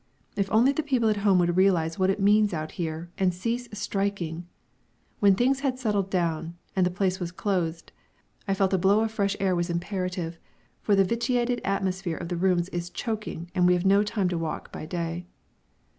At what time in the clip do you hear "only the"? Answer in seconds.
0.51-0.81